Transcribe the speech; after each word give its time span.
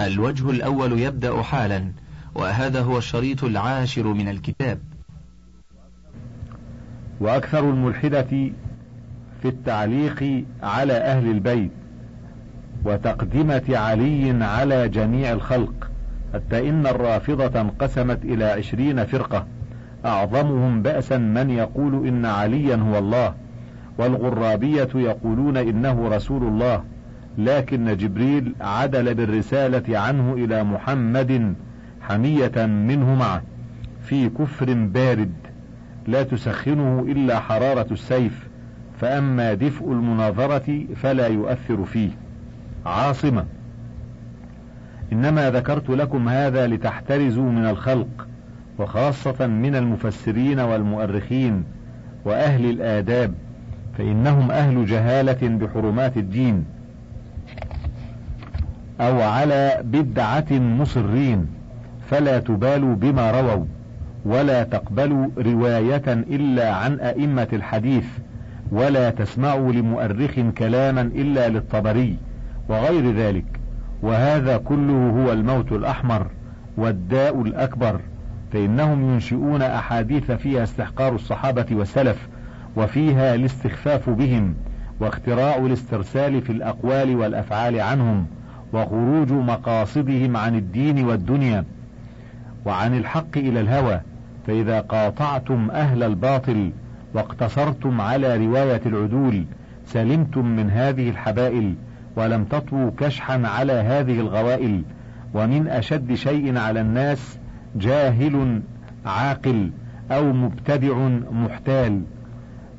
الوجه 0.00 0.50
الأول 0.50 1.00
يبدأ 1.00 1.42
حالا 1.42 1.92
وهذا 2.34 2.80
هو 2.80 2.98
الشريط 2.98 3.44
العاشر 3.44 4.06
من 4.06 4.28
الكتاب. 4.28 4.78
وأكثر 7.20 7.70
الملحدة 7.70 8.22
في 9.42 9.48
التعليق 9.48 10.44
على 10.62 10.92
أهل 10.92 11.30
البيت 11.30 11.70
وتقدمة 12.84 13.62
علي 13.68 14.44
على 14.44 14.88
جميع 14.88 15.32
الخلق 15.32 15.90
حتى 16.34 16.68
إن 16.68 16.86
الرافضة 16.86 17.60
انقسمت 17.60 18.24
إلى 18.24 18.44
عشرين 18.44 19.04
فرقة. 19.04 19.46
أعظمهم 20.04 20.82
بأسا 20.82 21.18
من 21.18 21.50
يقول 21.50 22.08
إن 22.08 22.26
عليا 22.26 22.76
هو 22.76 22.98
الله 22.98 23.34
والغرابية 23.98 24.88
يقولون 24.94 25.56
إنه 25.56 26.08
رسول 26.08 26.42
الله. 26.42 26.84
لكن 27.38 27.96
جبريل 27.96 28.54
عدل 28.60 29.14
بالرسالة 29.14 29.98
عنه 29.98 30.34
إلى 30.34 30.64
محمد 30.64 31.54
حمية 32.00 32.66
منه 32.66 33.14
معه 33.14 33.42
في 34.02 34.28
كفر 34.28 34.74
بارد 34.74 35.32
لا 36.06 36.22
تسخنه 36.22 37.04
إلا 37.08 37.40
حرارة 37.40 37.86
السيف 37.90 38.48
فأما 39.00 39.54
دفء 39.54 39.92
المناظرة 39.92 40.84
فلا 40.96 41.26
يؤثر 41.26 41.84
فيه. 41.84 42.10
عاصمة. 42.86 43.44
إنما 45.12 45.50
ذكرت 45.50 45.90
لكم 45.90 46.28
هذا 46.28 46.66
لتحترزوا 46.66 47.50
من 47.50 47.66
الخلق 47.66 48.28
وخاصة 48.78 49.46
من 49.46 49.74
المفسرين 49.74 50.60
والمؤرخين 50.60 51.64
وأهل 52.24 52.70
الآداب 52.70 53.34
فإنهم 53.98 54.50
أهل 54.50 54.86
جهالة 54.86 55.48
بحرمات 55.48 56.16
الدين. 56.16 56.64
أو 59.00 59.20
على 59.22 59.80
بدعة 59.84 60.46
مصرين 60.50 61.46
فلا 62.10 62.38
تبالوا 62.38 62.94
بما 62.94 63.30
رووا 63.40 63.64
ولا 64.24 64.62
تقبلوا 64.62 65.28
رواية 65.38 66.02
إلا 66.08 66.74
عن 66.74 67.00
أئمة 67.00 67.48
الحديث 67.52 68.04
ولا 68.72 69.10
تسمعوا 69.10 69.72
لمؤرخ 69.72 70.40
كلاما 70.58 71.00
إلا 71.00 71.48
للطبري 71.48 72.16
وغير 72.68 73.14
ذلك. 73.16 73.44
وهذا 74.02 74.56
كله 74.56 75.10
هو 75.10 75.32
الموت 75.32 75.72
الأحمر 75.72 76.26
والداء 76.76 77.42
الأكبر 77.42 78.00
فإنهم 78.52 79.12
ينشئون 79.14 79.62
أحاديث 79.62 80.30
فيها 80.30 80.62
استحقار 80.62 81.14
الصحابة 81.14 81.66
والسلف 81.72 82.28
وفيها 82.76 83.34
الاستخفاف 83.34 84.10
بهم 84.10 84.54
واختراع 85.00 85.56
الاسترسال 85.56 86.42
في 86.42 86.52
الأقوال 86.52 87.16
والأفعال 87.16 87.80
عنهم. 87.80 88.26
وخروج 88.72 89.32
مقاصدهم 89.32 90.36
عن 90.36 90.54
الدين 90.54 91.04
والدنيا 91.04 91.64
وعن 92.64 92.96
الحق 92.96 93.36
إلى 93.36 93.60
الهوى 93.60 94.00
فإذا 94.46 94.80
قاطعتم 94.80 95.70
أهل 95.70 96.02
الباطل 96.02 96.70
واقتصرتم 97.14 98.00
على 98.00 98.46
رواية 98.46 98.80
العدول 98.86 99.44
سلمتم 99.86 100.46
من 100.46 100.70
هذه 100.70 101.10
الحبائل 101.10 101.74
ولم 102.16 102.44
تطووا 102.44 102.90
كشحا 102.98 103.42
على 103.46 103.72
هذه 103.72 104.20
الغوائل 104.20 104.82
ومن 105.34 105.68
أشد 105.68 106.14
شيء 106.14 106.58
على 106.58 106.80
الناس 106.80 107.38
جاهل 107.76 108.62
عاقل 109.06 109.70
أو 110.10 110.32
مبتدع 110.32 111.08
محتال 111.32 112.02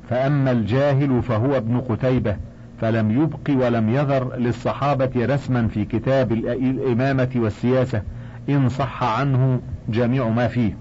فأما 0.09 0.51
الجاهل 0.51 1.21
فهو 1.23 1.57
ابن 1.57 1.79
قتيبة. 1.79 2.35
فلم 2.81 3.21
يبق 3.21 3.65
ولم 3.65 3.89
يذر 3.89 4.35
للصحابة 4.35 5.11
رسما 5.15 5.67
في 5.67 5.85
كتاب 5.85 6.31
الإمامة 6.31 7.29
والسياسة 7.35 8.01
إن 8.49 8.69
صح 8.69 9.03
عنه 9.03 9.59
جميع 9.89 10.29
ما 10.29 10.47
فيه. 10.47 10.73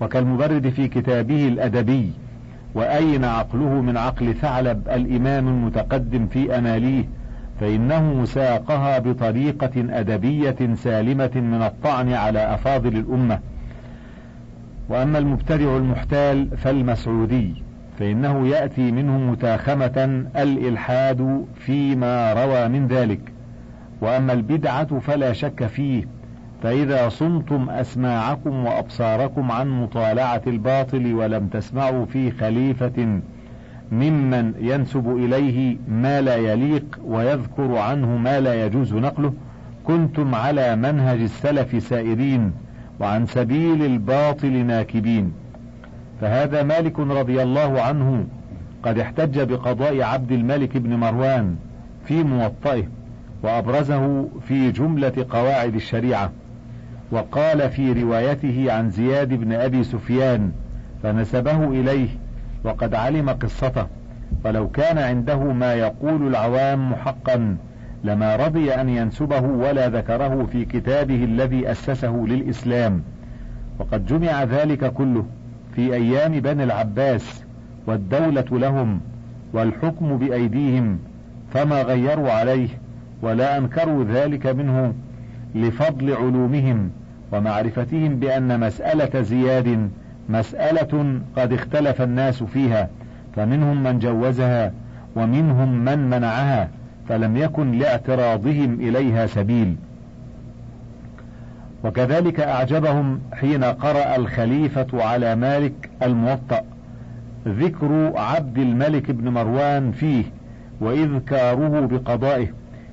وكالمبرد 0.00 0.68
في 0.68 0.88
كتابه 0.88 1.48
الأدبي 1.48 2.12
وأين 2.74 3.24
عقله 3.24 3.80
من 3.80 3.96
عقل 3.96 4.34
ثعلب 4.34 4.88
الإمام 4.88 5.48
المتقدم 5.48 6.26
في 6.26 6.58
أماليه 6.58 7.04
فإنه 7.60 8.24
ساقها 8.24 8.98
بطريقة 8.98 9.72
أدبية 9.76 10.74
سالمة 10.74 11.30
من 11.34 11.62
الطعن 11.62 12.12
على 12.12 12.54
أفاضل 12.54 12.96
الأمة. 12.96 13.38
وأما 14.88 15.18
المبتدع 15.18 15.76
المحتال 15.76 16.56
فالمسعودي. 16.56 17.63
فإنه 17.98 18.46
يأتي 18.48 18.92
منه 18.92 19.18
متاخمة 19.18 20.26
الإلحاد 20.36 21.44
فيما 21.54 22.32
روى 22.32 22.68
من 22.68 22.86
ذلك. 22.88 23.20
وأما 24.00 24.32
البدعة 24.32 24.98
فلا 24.98 25.32
شك 25.32 25.66
فيه 25.66 26.04
فإذا 26.62 27.08
صمتم 27.08 27.70
أسماعكم 27.70 28.66
وأبصاركم 28.66 29.52
عن 29.52 29.82
مطالعة 29.82 30.42
الباطل 30.46 31.14
ولم 31.14 31.46
تسمعوا 31.46 32.06
في 32.06 32.30
خليفة 32.30 33.20
ممن 33.92 34.54
ينسب 34.60 35.16
إليه 35.16 35.76
ما 35.88 36.20
لا 36.20 36.36
يليق 36.36 36.98
ويذكر 37.04 37.76
عنه 37.76 38.16
ما 38.16 38.40
لا 38.40 38.66
يجوز 38.66 38.94
نقله 38.94 39.32
كنتم 39.84 40.34
على 40.34 40.76
منهج 40.76 41.20
السلف 41.20 41.82
سائرين 41.82 42.52
وعن 43.00 43.26
سبيل 43.26 43.84
الباطل 43.84 44.52
ناكبين. 44.52 45.32
فهذا 46.20 46.62
مالك 46.62 46.98
رضي 47.00 47.42
الله 47.42 47.80
عنه 47.80 48.26
قد 48.82 48.98
احتج 48.98 49.40
بقضاء 49.40 50.02
عبد 50.02 50.32
الملك 50.32 50.76
بن 50.76 50.94
مروان 50.94 51.56
في 52.06 52.22
موطئه 52.22 52.84
وأبرزه 53.42 54.28
في 54.48 54.70
جملة 54.70 55.26
قواعد 55.30 55.74
الشريعة 55.74 56.30
وقال 57.10 57.70
في 57.70 57.92
روايته 58.02 58.72
عن 58.72 58.90
زياد 58.90 59.28
بن 59.28 59.52
أبي 59.52 59.84
سفيان 59.84 60.52
فنسبه 61.02 61.64
إليه 61.68 62.08
وقد 62.64 62.94
علم 62.94 63.30
قصته 63.30 63.86
ولو 64.44 64.68
كان 64.68 64.98
عنده 64.98 65.38
ما 65.38 65.74
يقول 65.74 66.26
العوام 66.26 66.94
حقا 66.94 67.56
لما 68.04 68.36
رضي 68.36 68.72
أن 68.74 68.88
ينسبه 68.88 69.40
ولا 69.40 69.88
ذكره 69.88 70.46
في 70.52 70.64
كتابه 70.64 71.24
الذي 71.24 71.70
أسسه 71.70 72.24
للإسلام 72.28 73.02
وقد 73.78 74.06
جمع 74.06 74.44
ذلك 74.44 74.92
كله 74.92 75.24
في 75.74 75.94
أيام 75.94 76.40
بني 76.40 76.64
العباس 76.64 77.42
والدولة 77.86 78.44
لهم 78.50 79.00
والحكم 79.52 80.16
بأيديهم 80.18 80.98
فما 81.54 81.82
غيروا 81.82 82.30
عليه 82.30 82.68
ولا 83.22 83.58
أنكروا 83.58 84.04
ذلك 84.04 84.46
منه 84.46 84.94
لفضل 85.54 86.12
علومهم 86.12 86.90
ومعرفتهم 87.32 88.16
بأن 88.16 88.60
مسألة 88.60 89.22
زياد 89.22 89.90
مسألة 90.28 91.20
قد 91.36 91.52
اختلف 91.52 92.02
الناس 92.02 92.42
فيها 92.42 92.88
فمنهم 93.36 93.82
من 93.82 93.98
جوزها 93.98 94.72
ومنهم 95.16 95.84
من 95.84 96.10
منعها 96.10 96.68
فلم 97.08 97.36
يكن 97.36 97.72
لاعتراضهم 97.72 98.74
إليها 98.74 99.26
سبيل. 99.26 99.76
وكذلك 101.84 102.40
أعجبهم 102.40 103.20
حين 103.32 103.64
قرأ 103.64 104.16
الخليفة 104.16 104.86
على 104.92 105.34
مالك 105.34 105.90
الموطأ 106.02 106.62
ذكر 107.48 108.12
عبد 108.16 108.58
الملك 108.58 109.10
بن 109.10 109.28
مروان 109.28 109.92
فيه 109.92 110.24
وإذكاره 110.80 111.86
بقضائه 111.86 112.48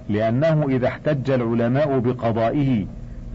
لأنه 0.10 0.66
إذا 0.70 0.88
احتج 0.88 1.32
العلماء 1.32 2.00
بقضائه 2.00 2.86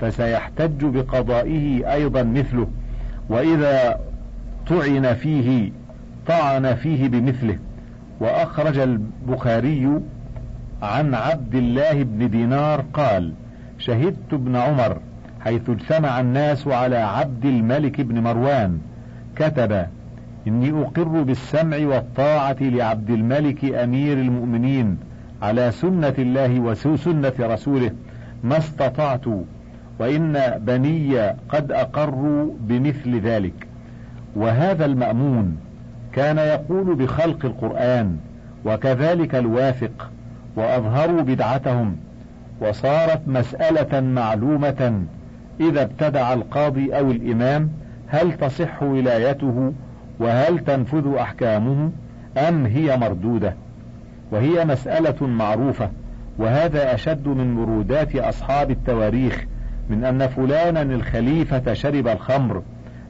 فسيحتج 0.00 0.84
بقضائه 0.84 1.92
أيضا 1.92 2.22
مثله 2.22 2.68
وإذا 3.28 4.00
طعن 4.68 5.14
فيه 5.14 5.72
طعن 6.26 6.74
فيه 6.74 7.08
بمثله. 7.08 7.58
وأخرج 8.20 8.78
البخاري 8.78 10.00
عن 10.82 11.14
عبد 11.14 11.54
الله 11.54 12.02
بن 12.02 12.30
دينار 12.30 12.84
قال 12.94 13.32
شهدت 13.78 14.32
ابن 14.32 14.56
عمر 14.56 14.98
حيث 15.40 15.70
اجتمع 15.70 16.20
الناس 16.20 16.68
على 16.68 16.96
عبد 16.96 17.44
الملك 17.44 18.00
بن 18.00 18.22
مروان. 18.22 18.78
كتب 19.36 19.86
إني 20.46 20.70
أقر 20.82 21.22
بالسمع 21.22 21.76
والطاعة 21.76 22.56
لعبد 22.60 23.10
الملك 23.10 23.64
أمير 23.64 24.18
المؤمنين 24.18 24.98
على 25.42 25.70
سنة 25.70 26.14
الله 26.18 26.60
وسنة 26.60 27.32
رسوله 27.40 27.90
ما 28.44 28.58
استطعت 28.58 29.24
وإن 29.98 30.58
بني 30.58 31.18
قد 31.48 31.72
أقروا 31.72 32.54
بمثل 32.60 33.20
ذلك. 33.20 33.66
وهذا 34.36 34.84
المأمون 34.84 35.56
كان 36.12 36.38
يقول 36.38 36.94
بخلق 36.94 37.44
القرآن 37.44 38.16
وكذلك 38.64 39.34
الواثق 39.34 40.10
وأظهروا 40.56 41.22
بدعتهم 41.22 41.96
وصارت 42.60 43.20
مسألة 43.26 44.00
معلومة 44.00 45.02
إذا 45.60 45.82
ابتدع 45.82 46.32
القاضي 46.32 46.98
أو 46.98 47.10
الإمام 47.10 47.70
هل 48.08 48.32
تصح 48.32 48.82
ولايته؟ 48.82 49.72
وهل 50.18 50.58
تنفذ 50.58 51.14
أحكامه؟ 51.14 51.90
أم 52.48 52.66
هي 52.66 52.96
مردودة؟ 52.96 53.54
وهي 54.30 54.64
مسألة 54.64 55.26
معروفة 55.26 55.90
وهذا 56.38 56.94
أشد 56.94 57.28
من 57.28 57.54
مرودات 57.54 58.16
أصحاب 58.16 58.70
التواريخ 58.70 59.44
من 59.90 60.04
أن 60.04 60.26
فلانا 60.26 60.82
الخليفة 60.82 61.72
شرب 61.72 62.08
الخمر 62.08 62.62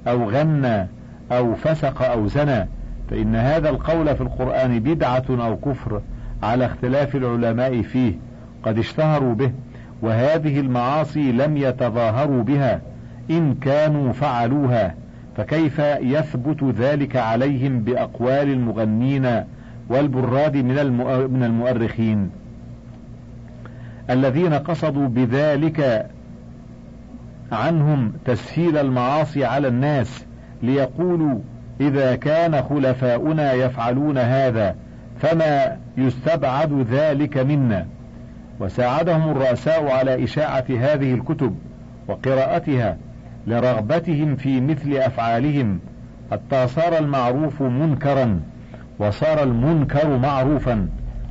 أو 0.08 0.30
غنى 0.30 0.86
أو 1.32 1.54
فسق 1.54 2.02
أو 2.02 2.26
زنى 2.26 2.68
فإن 3.10 3.36
هذا 3.36 3.70
القول 3.70 4.16
في 4.16 4.20
القرآن 4.20 4.80
بدعة 4.80 5.24
أو 5.30 5.56
كفر 5.56 6.00
على 6.42 6.66
اختلاف 6.66 7.16
العلماء 7.16 7.82
فيه 7.82 8.12
قد 8.62 8.78
اشتهروا 8.78 9.34
به. 9.34 9.52
وهذه 10.02 10.60
المعاصي 10.60 11.32
لم 11.32 11.56
يتظاهروا 11.56 12.42
بها 12.42 12.80
إن 13.30 13.54
كانوا 13.54 14.12
فعلوها 14.12 14.94
فكيف 15.36 15.78
يثبت 16.00 16.64
ذلك 16.64 17.16
عليهم 17.16 17.80
بأقوال 17.80 18.52
المغنين 18.52 19.44
والبراد 19.88 20.56
من 20.56 21.42
المؤرخين؟ 21.42 22.30
الذين 24.10 24.54
قصدوا 24.54 25.08
بذلك 25.08 26.06
عنهم 27.52 28.12
تسهيل 28.24 28.78
المعاصي 28.78 29.44
على 29.44 29.68
الناس 29.68 30.24
ليقولوا 30.62 31.38
إذا 31.80 32.16
كان 32.16 32.62
خلفاؤنا 32.62 33.52
يفعلون 33.52 34.18
هذا 34.18 34.76
فما 35.20 35.76
يستبعد 35.96 36.86
ذلك 36.90 37.38
منا. 37.38 37.86
وساعدهم 38.60 39.30
الرؤساء 39.30 39.88
على 39.90 40.24
إشاعة 40.24 40.64
هذه 40.70 41.14
الكتب 41.14 41.56
وقراءتها 42.08 42.96
لرغبتهم 43.46 44.36
في 44.36 44.60
مثل 44.60 44.92
أفعالهم 44.92 45.78
حتى 46.30 46.68
صار 46.68 46.98
المعروف 46.98 47.62
منكرا 47.62 48.40
وصار 48.98 49.42
المنكر 49.42 50.18
معروفا 50.18 50.88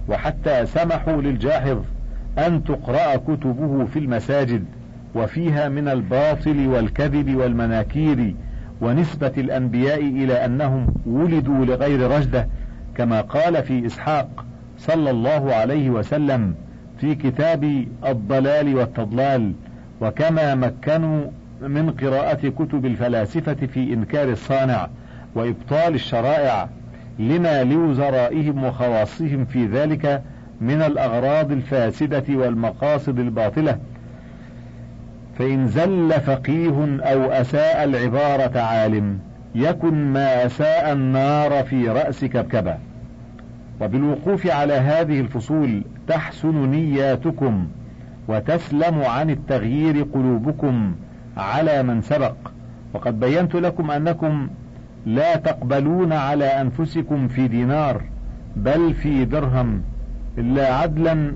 وحتى 0.09 0.65
سمحوا 0.65 1.21
للجاحظ 1.21 1.77
أن 2.37 2.63
تقرأ 2.63 3.15
كتبه 3.15 3.85
في 3.85 3.99
المساجد 3.99 4.65
وفيها 5.15 5.69
من 5.69 5.87
الباطل 5.87 6.67
والكذب 6.67 7.35
والمناكير 7.35 8.35
ونسبة 8.81 9.31
الأنبياء 9.37 9.99
إلى 9.99 10.45
أنهم 10.45 10.93
ولدوا 11.05 11.65
لغير 11.65 12.11
رجدة 12.11 12.47
كما 12.95 13.21
قال 13.21 13.63
في 13.63 13.85
إسحاق 13.85 14.45
صلى 14.77 15.09
الله 15.09 15.53
عليه 15.53 15.89
وسلم 15.89 16.55
في 17.01 17.15
كتاب 17.15 17.85
الضلال 18.05 18.75
والتضلال 18.75 19.53
وكما 20.01 20.55
مكنوا 20.55 21.25
من 21.61 21.91
قراءة 21.91 22.49
كتب 22.49 22.85
الفلاسفة 22.85 23.53
في 23.53 23.93
إنكار 23.93 24.29
الصانع 24.29 24.87
وإبطال 25.35 25.95
الشرائع 25.95 26.69
لما 27.19 27.63
لوزرائهم 27.63 28.63
وخواصهم 28.63 29.45
في 29.45 29.65
ذلك 29.65 30.21
من 30.61 30.81
الأغراض 30.81 31.51
الفاسدة 31.51 32.23
والمقاصد 32.29 33.19
الباطلة. 33.19 33.77
فإن 35.39 35.67
زل 35.67 36.13
فقيه 36.25 36.99
أو 37.01 37.31
أساء 37.31 37.83
العبارة 37.83 38.59
عالم 38.59 39.19
يكن 39.55 39.93
ما 39.93 40.45
أساء 40.45 40.91
النار 40.91 41.63
في 41.63 41.89
رأس 41.89 42.25
كبكبة. 42.25 42.77
وبالوقوف 43.81 44.47
على 44.47 44.73
هذه 44.73 45.19
الفصول 45.19 45.83
تحسن 46.07 46.69
نياتكم 46.69 47.67
وتسلم 48.27 49.03
عن 49.03 49.29
التغيير 49.29 50.03
قلوبكم 50.13 50.95
على 51.37 51.83
من 51.83 52.01
سبق. 52.01 52.35
وقد 52.93 53.19
بينت 53.19 53.55
لكم 53.55 53.91
أنكم 53.91 54.47
لا 55.05 55.35
تقبلون 55.35 56.13
على 56.13 56.45
أنفسكم 56.45 57.27
في 57.27 57.47
دينار 57.47 58.01
بل 58.55 58.93
في 58.93 59.25
درهم 59.25 59.81
إلا 60.37 60.75
عدلا 60.75 61.31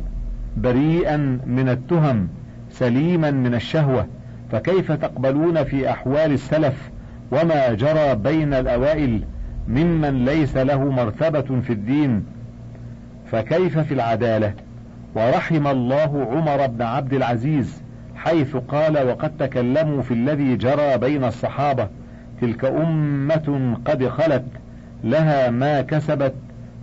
بريئا 0.57 1.17
من 1.45 1.69
التهم 1.69 2.27
سليما 2.69 3.31
من 3.31 3.53
الشهوة. 3.55 4.07
فكيف 4.51 4.91
تقبلون 4.91 5.63
في 5.63 5.89
أحوال 5.89 6.31
السلف 6.31 6.89
وما 7.31 7.73
جرى 7.73 8.15
بين 8.15 8.53
الأوائل 8.53 9.23
ممن 9.69 10.25
ليس 10.25 10.57
له 10.57 10.91
مرتبة 10.91 11.61
في 11.61 11.73
الدين 11.73 12.25
فكيف 13.31 13.79
في 13.79 13.93
العدالة؟ 13.93 14.53
ورحم 15.15 15.67
الله 15.67 16.27
عمر 16.31 16.67
بن 16.67 16.81
عبد 16.81 17.13
العزيز 17.13 17.81
حيث 18.15 18.55
قال 18.55 19.07
وقد 19.07 19.37
تكلموا 19.39 20.01
في 20.01 20.13
الذي 20.13 20.55
جرى 20.55 20.97
بين 20.97 21.23
الصحابة 21.23 21.87
تلك 22.41 22.65
أمة 22.65 23.77
قد 23.85 24.07
خلت 24.07 24.45
لها 25.03 25.49
ما 25.49 25.81
كسبت 25.81 26.33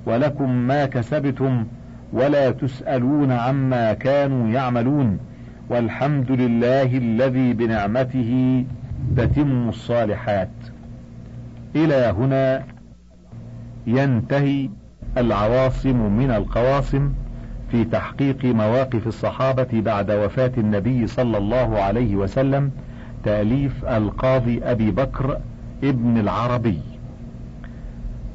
ولكم 0.07 0.51
ما 0.51 0.87
كسبتم 0.87 1.67
ولا 2.13 2.51
تسألون 2.51 3.33
عما 3.33 3.93
كانوا 3.93 4.49
يعملون 4.49 5.19
والحمد 5.69 6.31
لله 6.31 6.99
الذي 6.99 7.53
بنعمته 7.53 8.65
تتم 9.17 9.69
الصالحات. 9.69 10.49
إلى 11.77 12.15
هنا 12.19 12.76
ينتهي 13.87 14.71
العواصم 15.17 16.17
من 16.17 16.31
القواصم 16.31 17.13
في 17.71 17.85
تحقيق 17.85 18.45
مواقف 18.45 19.07
الصحابة 19.07 19.69
بعد 19.73 20.11
وفاة 20.11 20.53
النبي 20.59 21.07
صلى 21.07 21.39
الله 21.39 21.79
عليه 21.79 22.17
وسلم 22.17 22.71
تأليف 23.25 23.85
القاضي 23.85 24.63
أبي 24.63 24.91
بكر 24.91 25.41
ابن 25.85 26.19
العربي. 26.19 26.81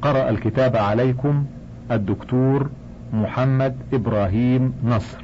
قرأ 0.02 0.30
الكتاب 0.30 0.76
عليكم 0.76 1.46
الدكتور 1.92 2.70
محمد 3.14 3.76
إبراهيم 3.94 4.74
نصر. 4.86 5.18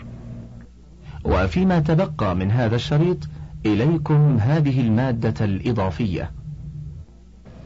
وفيما 1.25 1.80
تبقى 1.80 2.35
من 2.35 2.51
هذا 2.51 2.75
الشريط 2.75 3.18
إليكم 3.65 4.38
هذه 4.41 4.81
المادة 4.81 5.45
الإضافية. 5.45 6.31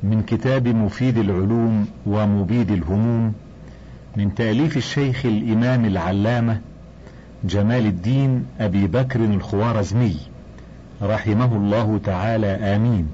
من 0.03 0.21
كتاب 0.21 0.67
مفيد 0.67 1.17
العلوم 1.17 1.87
ومبيد 2.05 2.71
الهموم 2.71 3.33
من 4.17 4.35
تأليف 4.35 4.77
الشيخ 4.77 5.25
الإمام 5.25 5.85
العلامة 5.85 6.61
جمال 7.43 7.85
الدين 7.85 8.45
أبي 8.59 8.87
بكر 8.87 9.19
الخوارزمي 9.19 10.15
رحمه 11.01 11.55
الله 11.55 11.99
تعالى. 12.03 12.47
آمين. 12.47 13.07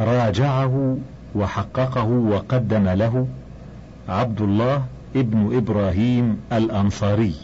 راجعه 0.00 0.98
وحققه 1.34 2.04
وقدم 2.04 2.88
له 2.88 3.26
عبد 4.08 4.40
الله 4.40 4.84
ابن 5.16 5.56
إبراهيم 5.56 6.40
الأنصاري 6.52 7.34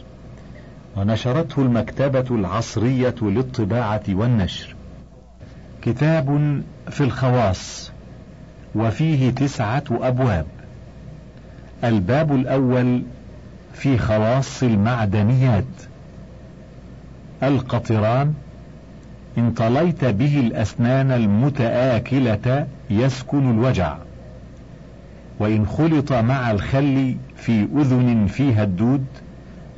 ونشرته 0.97 1.62
المكتبة 1.62 2.37
العصرية 2.37 3.15
للطباعة 3.23 4.03
والنشر. 4.08 4.77
كتاب 5.82 6.63
في 6.91 7.01
الخواص. 7.01 7.92
وفيه 8.74 9.31
تسعة 9.31 9.84
أبواب. 9.91 10.46
الباب 11.84 12.34
الأول 12.34 13.02
في 13.74 13.98
خواص 13.98 14.62
المعدنيات. 14.62 15.64
القطران 17.43 18.34
إن 19.38 19.50
طليت 19.50 20.05
به 20.05 20.41
الأسنان 20.41 21.10
المتآكلة 21.10 22.67
يسكن 22.91 23.50
الوجع. 23.50 23.96
وإن 25.38 25.67
خلط 25.67 26.12
مع 26.12 26.50
الخل 26.50 27.17
في 27.36 27.69
أذن 27.76 28.26
فيها 28.26 28.62
الدود 28.62 29.05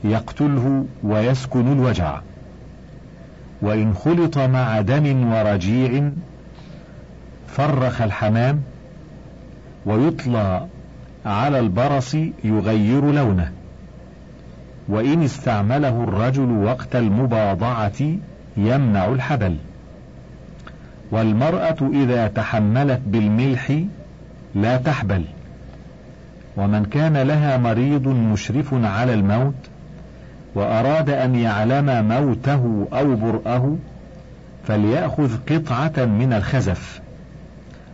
يقتله 0.04 0.86
ويسكن 1.02 1.72
الوجع. 1.72 2.20
وإن 3.62 3.94
خلط 3.94 4.38
مع 4.38 4.80
دم 4.80 5.32
ورجيع 5.32 6.10
فرخ 7.48 8.02
الحمام 8.02 8.62
ويطلى 9.86 10.66
على 11.26 11.58
البرص 11.58 12.16
يغير 12.44 13.10
لونه. 13.10 13.52
وإن 14.88 15.22
استعمله 15.22 16.04
الرجل 16.04 16.50
وقت 16.50 16.96
المباضعة 16.96 18.16
يمنع 18.56 19.06
الحبل. 19.06 19.56
والمرأة 21.10 21.76
إذا 21.92 22.28
تحملت 22.28 23.00
بالملح 23.06 23.82
لا 24.54 24.76
تحبل. 24.76 25.24
ومن 26.56 26.84
كان 26.84 27.16
لها 27.16 27.56
مريض 27.56 28.08
مشرف 28.08 28.74
على 28.74 29.14
الموت 29.14 29.54
وأراد 30.54 31.10
أن 31.10 31.34
يعلم 31.34 32.08
موته 32.08 32.86
أو 32.92 33.16
برأه 33.16 33.76
فليأخذ 34.66 35.36
قطعة 35.50 36.04
من 36.04 36.32
الخزف 36.32 37.00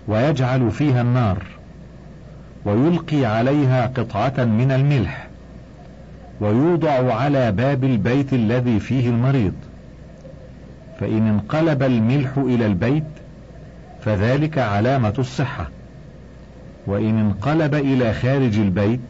ويجعل 0.08 0.70
فيها 0.70 1.00
النار. 1.00 1.59
ويلقي 2.64 3.24
عليها 3.24 3.86
قطعة 3.86 4.44
من 4.44 4.72
الملح 4.72 5.26
ويوضع 6.40 7.14
على 7.14 7.52
باب 7.52 7.84
البيت 7.84 8.32
الذي 8.32 8.80
فيه 8.80 9.08
المريض. 9.08 9.54
فإن 11.00 11.26
انقلب 11.26 11.82
الملح 11.82 12.38
إلى 12.38 12.66
البيت 12.66 13.04
فذلك 14.04 14.58
علامة 14.58 15.14
الصحة. 15.18 15.68
وإن 16.86 17.18
انقلب 17.18 17.74
إلى 17.74 18.12
خارج 18.12 18.58
البيت 18.58 19.00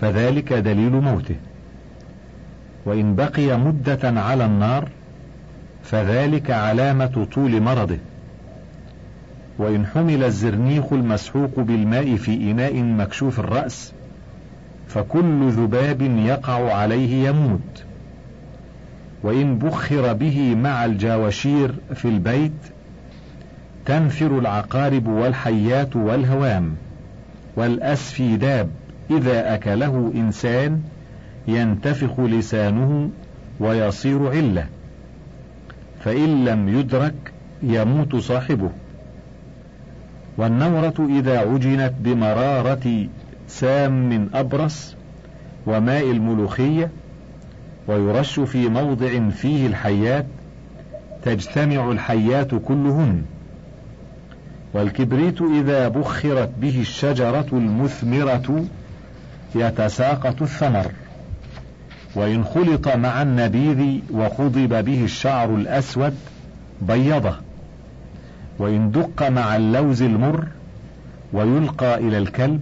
فذلك 0.00 0.52
دليل 0.52 0.92
موته. 0.92 1.36
وإن 2.84 3.14
بقي 3.14 3.58
مدة 3.58 4.20
على 4.20 4.44
النار 4.44 4.88
فذلك 5.82 6.50
علامة 6.50 7.26
طول 7.34 7.60
مرضه. 7.60 7.98
وإن 9.58 9.86
حمل 9.86 10.24
الزرنيخ 10.24 10.92
المسحوق 10.92 11.60
بالماء 11.60 12.16
في 12.16 12.50
إناء 12.50 12.82
مكشوف 12.82 13.40
الرأس 13.40 13.92
فكل 14.88 15.48
ذباب 15.48 16.02
يقع 16.02 16.74
عليه 16.74 17.28
يموت. 17.28 17.84
وإن 19.22 19.58
بخر 19.58 20.12
به 20.12 20.54
مع 20.54 20.84
الجاوشير 20.84 21.74
في 21.94 22.08
البيت 22.08 22.52
تنفر 23.86 24.38
العقارب 24.38 25.06
والحيات 25.06 25.96
والهوام 25.96 26.74
والأسفيداب 27.56 28.70
إذا 29.10 29.54
أكله 29.54 30.12
إنسان 30.14 30.82
ينتفخ 31.48 32.20
لسانه 32.20 33.10
ويصير 33.60 34.30
علة 34.30 34.66
فإن 36.00 36.44
لم 36.44 36.78
يدرك 36.78 37.14
يموت 37.62 38.16
صاحبه. 38.16 38.70
والنورة 40.36 41.08
إذا 41.18 41.38
عجنت 41.38 41.92
بمرارة 42.00 43.06
سام 43.48 44.28
أبرص 44.34 44.94
وماء 45.66 46.10
الملوخية 46.10 46.90
ويرش 47.88 48.40
في 48.40 48.68
موضع 48.68 49.28
فيه 49.28 49.66
الحيات 49.66 50.26
تجتمع 51.22 51.90
الحيات 51.90 52.54
كلهن. 52.54 53.22
والكبريت 54.74 55.42
إذا 55.42 55.88
بخرت 55.88 56.50
به 56.60 56.80
الشجرة 56.80 57.46
المثمرة 57.52 58.64
يتساقط 59.54 60.42
الثمر. 60.42 60.86
وإن 62.14 62.44
خلط 62.44 62.88
مع 62.88 63.22
النبيذ 63.22 64.00
وخضب 64.10 64.84
به 64.84 65.04
الشعر 65.04 65.54
الأسود 65.54 66.14
بيضة. 66.82 67.34
وإن 68.58 68.90
دق 68.90 69.28
مع 69.28 69.56
اللوز 69.56 70.02
المر 70.02 70.46
ويلقى 71.32 71.94
إلى 71.98 72.18
الكلب 72.18 72.60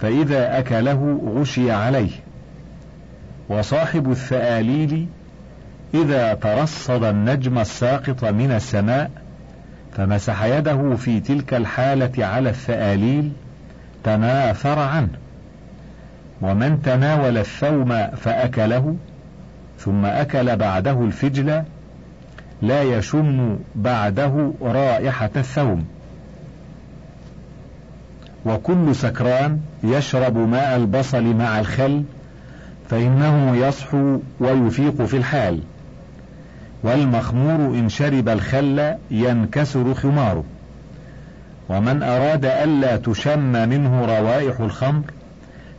فإذا 0.00 0.58
أكله 0.58 1.20
غشي 1.36 1.70
عليه. 1.72 2.10
وصاحب 3.48 4.10
الثآليل 4.10 5.06
إذا 5.94 6.34
ترصد 6.34 7.04
النجم 7.04 7.58
الساقط 7.58 8.24
من 8.24 8.50
السماء 8.50 9.10
فمسح 9.96 10.44
يده 10.44 10.96
في 10.96 11.20
تلك 11.20 11.54
الحالة 11.54 12.26
على 12.26 12.48
الثآليل 12.50 13.32
تناثر 14.04 14.78
عنه. 14.78 15.08
ومن 16.42 16.82
تناول 16.82 17.38
الثوم 17.38 18.06
فأكله 18.06 18.96
ثم 19.78 20.04
أكل 20.04 20.56
بعده 20.56 21.04
الفجل 21.04 21.62
لا 22.66 22.82
يشم 22.82 23.58
بعده 23.74 24.52
رائحة 24.62 25.30
الثوم. 25.36 25.84
وكل 28.46 28.94
سكران 28.94 29.60
يشرب 29.84 30.36
ماء 30.36 30.76
البصل 30.76 31.24
مع 31.24 31.60
الخل 31.60 32.04
فإنه 32.90 33.56
يصحو 33.56 34.18
ويفيق 34.40 35.02
في 35.02 35.16
الحال. 35.16 35.60
والمخمور 36.82 37.78
إن 37.78 37.88
شرب 37.88 38.28
الخل 38.28 38.94
ينكسر 39.10 39.94
خماره. 39.94 40.44
ومن 41.68 42.02
أراد 42.02 42.44
ألا 42.44 42.96
تشم 42.96 43.68
منه 43.68 44.04
روائح 44.04 44.60
الخمر 44.60 45.02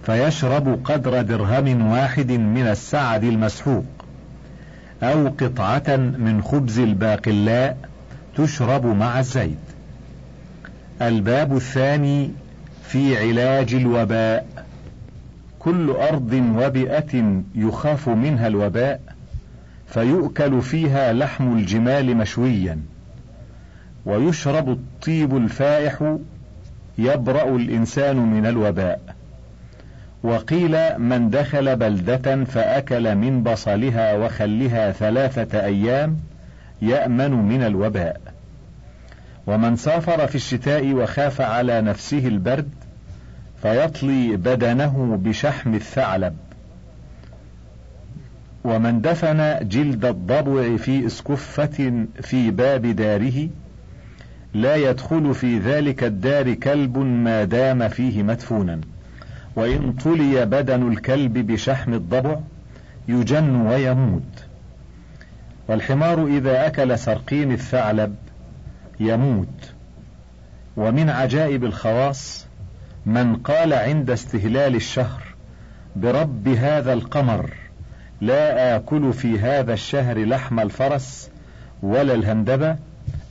فيشرب 0.05 0.79
قدر 0.83 1.21
درهم 1.21 1.87
واحد 1.87 2.31
من 2.31 2.67
السعد 2.67 3.23
المسحوق. 3.23 3.85
أو 5.11 5.27
قطعة 5.27 5.95
من 5.97 6.41
خبز 6.41 6.79
الباقلاء 6.79 7.77
تشرب 8.37 8.85
مع 8.85 9.19
الزيت. 9.19 9.57
الباب 11.01 11.55
الثاني 11.55 12.31
في 12.83 13.17
علاج 13.17 13.73
الوباء. 13.73 14.65
كل 15.59 15.89
أرض 15.89 16.33
وبئة 16.57 17.41
يخاف 17.55 18.09
منها 18.09 18.47
الوباء 18.47 19.01
فيؤكل 19.87 20.61
فيها 20.61 21.13
لحم 21.13 21.57
الجمال 21.57 22.17
مشويا 22.17 22.79
ويشرب 24.05 24.69
الطيب 24.69 25.37
الفائح 25.37 26.17
يبرأ 26.97 27.55
الإنسان 27.55 28.17
من 28.17 28.45
الوباء 28.45 29.14
وقيل 30.25 30.99
من 30.99 31.29
دخل 31.29 31.75
بلدة 31.75 32.43
فأكل 32.43 33.15
من 33.15 33.43
بصلها 33.43 34.13
وخلها 34.13 34.91
ثلاثة 34.91 35.65
أيام 35.65 36.17
يأمن 36.81 37.31
من 37.31 37.63
الوباء. 37.63 38.21
ومن 39.47 39.75
سافر 39.75 40.27
في 40.27 40.35
الشتاء 40.35 40.93
وخاف 40.93 41.41
على 41.41 41.81
نفسه 41.81 42.27
البرد 42.27 42.69
فيطلي 43.61 44.35
بدنه 44.35 45.19
بشحم 45.23 45.75
الثعلب. 45.75 46.35
ومن 48.63 49.01
دفن 49.01 49.67
جلد 49.67 50.05
الضبع 50.05 50.77
في 50.77 51.05
اسكفة 51.05 52.05
في 52.21 52.51
باب 52.51 52.85
داره 52.85 53.49
لا 54.53 54.75
يدخل 54.75 55.33
في 55.33 55.59
ذلك 55.59 56.03
الدار 56.03 56.53
كلب 56.53 56.97
ما 56.97 57.43
دام 57.43 57.87
فيه 57.87 58.23
مدفونا. 58.23 58.81
وإن 59.55 59.93
طلي 59.93 60.45
بدن 60.45 60.91
الكلب 60.91 61.33
بشحم 61.33 61.93
الضبع 61.93 62.39
يجن 63.07 63.55
ويموت. 63.55 64.45
والحمار 65.67 66.27
إذا 66.27 66.67
أكل 66.67 66.99
سرقين 66.99 67.51
الثعلب 67.51 68.15
يموت. 68.99 69.71
ومن 70.77 71.09
عجائب 71.09 71.63
الخواص 71.63 72.45
من 73.05 73.35
قال 73.35 73.73
عند 73.73 74.09
استهلال 74.09 74.75
الشهر 74.75 75.23
برب 75.95 76.47
هذا 76.47 76.93
القمر 76.93 77.49
لا 78.21 78.75
آكل 78.75 79.13
في 79.13 79.39
هذا 79.39 79.73
الشهر 79.73 80.25
لحم 80.25 80.59
الفرس 80.59 81.29
ولا 81.83 82.13
الهندبة 82.13 82.75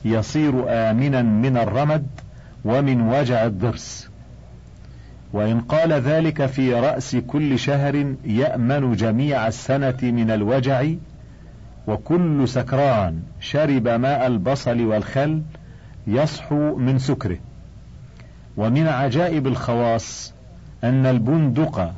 يصير 0.05 0.65
آمنا 0.67 1.21
من 1.21 1.57
الرمد 1.57 2.07
ومن 2.65 3.01
وجع 3.01 3.45
الضرس 3.45 4.09
وإن 5.35 5.61
قال 5.61 5.93
ذلك 5.93 6.45
في 6.45 6.73
رأس 6.73 7.15
كل 7.15 7.59
شهر 7.59 8.15
يأمن 8.25 8.95
جميع 8.95 9.47
السنة 9.47 9.97
من 10.01 10.31
الوجع 10.31 10.85
وكل 11.87 12.47
سكران 12.47 13.19
شرب 13.39 13.87
ماء 13.87 14.27
البصل 14.27 14.85
والخل 14.85 15.41
يصحو 16.07 16.75
من 16.75 16.99
سكره. 16.99 17.37
ومن 18.57 18.87
عجائب 18.87 19.47
الخواص 19.47 20.33
أن 20.83 21.05
البندق 21.05 21.93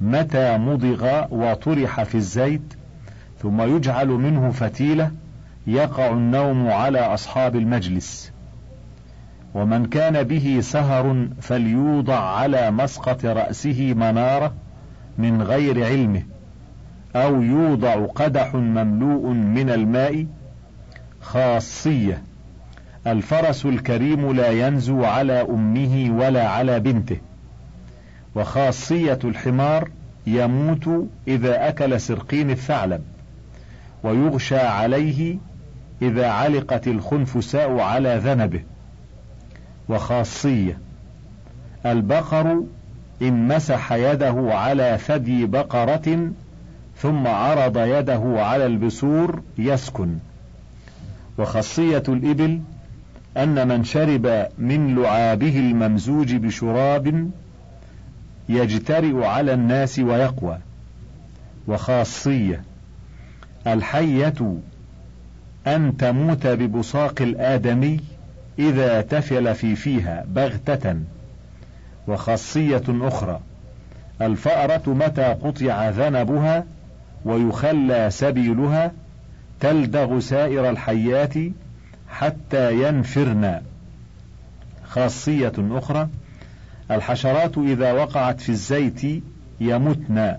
متى 0.00 0.58
مضغ 0.58 1.24
وطرح 1.30 2.02
في 2.02 2.14
الزيت 2.14 2.74
ثم 3.42 3.76
يجعل 3.76 4.08
منه 4.08 4.50
فتيلة 4.50 5.10
يقع 5.66 6.12
النوم 6.12 6.68
على 6.68 6.98
أصحاب 6.98 7.56
المجلس. 7.56 8.31
ومن 9.54 9.86
كان 9.86 10.22
به 10.22 10.58
سهر 10.62 11.28
فليوضع 11.40 12.18
على 12.18 12.70
مسقط 12.70 13.24
رأسه 13.24 13.94
منارة 13.94 14.54
من 15.18 15.42
غير 15.42 15.84
علمه 15.84 16.22
أو 17.16 17.42
يوضع 17.42 18.06
قدح 18.06 18.54
مملوء 18.54 19.26
من 19.28 19.70
الماء 19.70 20.26
خاصية. 21.20 22.22
الفرس 23.06 23.66
الكريم 23.66 24.32
لا 24.32 24.50
ينزو 24.50 25.04
على 25.04 25.40
أمه 25.40 26.16
ولا 26.18 26.48
على 26.48 26.80
بنته. 26.80 27.16
وخاصية 28.34 29.18
الحمار 29.24 29.90
يموت 30.26 31.08
إذا 31.28 31.68
أكل 31.68 32.00
سرقين 32.00 32.50
الثعلب 32.50 33.02
ويغشى 34.04 34.58
عليه 34.58 35.36
إذا 36.02 36.28
علقت 36.28 36.88
الخنفساء 36.88 37.78
على 37.78 38.20
ذنبه. 38.24 38.62
وخاصية. 39.92 40.78
البقر 41.86 42.62
إن 43.22 43.48
مسح 43.48 43.92
يده 43.92 44.34
على 44.54 44.98
ثدي 45.06 45.46
بقرة 45.46 46.30
ثم 46.96 47.26
عرض 47.26 47.78
يده 47.78 48.22
على 48.36 48.66
البسور 48.66 49.42
يسكن. 49.58 50.16
وخاصية 51.38 52.02
الإبل 52.08 52.60
أن 53.36 53.68
من 53.68 53.84
شرب 53.84 54.46
من 54.58 54.94
لعابه 54.94 55.58
الممزوج 55.58 56.34
بشراب 56.34 57.30
يجترئ 58.48 59.24
على 59.24 59.54
الناس 59.54 59.98
ويقوى. 59.98 60.58
وخاصية 61.68 62.62
الحية 63.66 64.56
أن 65.66 65.96
تموت 65.96 66.46
ببصاق 66.46 67.22
الآدمي 67.22 68.00
إذا 68.58 69.00
تفل 69.00 69.54
في 69.54 69.76
فيها 69.76 70.24
بغتة 70.28 70.96
وخاصية 72.08 72.82
أخرى 72.88 73.40
الفأرة 74.22 74.82
متى 74.86 75.22
قطع 75.22 75.90
ذنبها 75.90 76.64
ويخلى 77.24 78.10
سبيلها 78.10 78.92
تلدغ 79.60 80.20
سائر 80.20 80.70
الحيات 80.70 81.34
حتى 82.08 82.88
ينفرن. 82.88 83.60
خاصية 84.84 85.52
أخرى 85.58 86.08
الحشرات 86.90 87.58
إذا 87.58 87.92
وقعت 87.92 88.40
في 88.40 88.48
الزيت 88.48 89.22
يمتن 89.60 90.36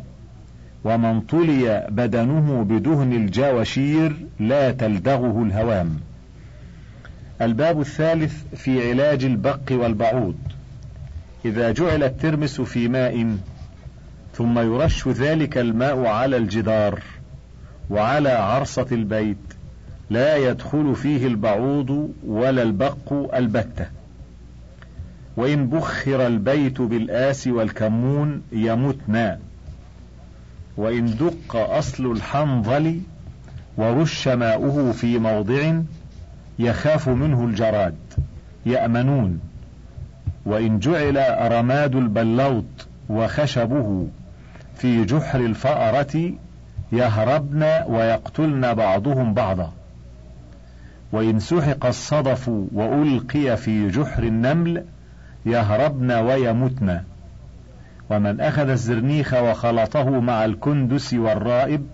ومن 0.84 1.22
طلي 1.22 1.88
بدنه 1.90 2.64
بدهن 2.64 3.14
الجاوشير 3.14 4.28
لا 4.40 4.72
تلدغه 4.72 5.44
الهوام. 5.44 6.00
الباب 7.42 7.82
الثالث 7.82 8.44
في 8.56 8.90
علاج 8.90 9.26
البق 9.26 9.72
والبعوض. 9.72 10.36
إذا 11.46 11.72
جعل 11.72 12.04
الترمس 12.04 12.62
في 12.62 12.88
ماء 12.88 13.38
ثم 14.34 14.60
يرش 14.60 15.08
ذلك 15.08 15.58
الماء 15.58 16.06
على 16.06 16.38
الجدار 16.38 17.00
وعلى 17.90 18.30
عرصة 18.30 18.88
البيت 18.92 19.38
لا 20.10 20.38
يدخل 20.38 20.96
فيه 20.96 21.28
البعوض 21.28 22.14
ولا 22.28 22.62
البق 22.62 23.36
البتة. 23.36 23.88
وإن 25.38 25.68
بخر 25.68 26.28
البيت 26.28 26.82
بالآس 26.82 27.48
والكمون 27.48 28.42
يمتنا 28.52 29.40
وإن 30.78 31.06
دق 31.06 31.56
أصل 31.56 32.12
الحنظل 32.12 33.00
ورش 33.78 34.28
ماؤه 34.28 34.92
في 34.92 35.18
موضع 35.18 35.82
يخاف 36.60 37.10
منه 37.10 37.46
الجراد 37.46 37.96
يأمنون. 38.66 39.40
وإن 40.46 40.80
جعل 40.80 41.26
رماد 41.52 41.96
البلوط 41.96 42.88
وخشبه 43.10 44.08
في 44.76 45.06
جحر 45.06 45.40
الفأرة 45.40 46.32
يهربن 46.92 47.64
ويقتلن 47.88 48.74
بعضهم 48.74 49.34
بعضا. 49.34 49.74
وإن 51.12 51.40
سحق 51.40 51.86
الصدف 51.86 52.50
وألقي 52.74 53.58
في 53.58 53.90
جحر 53.90 54.24
النمل 54.24 54.84
يهربن 55.46 56.12
ويمتن. 56.12 57.00
ومن 58.10 58.42
أخذ 58.42 58.70
الزرنيخ 58.70 59.34
وخلطه 59.34 60.10
مع 60.10 60.46
الكندس 60.46 61.14
والرائب 61.14 61.86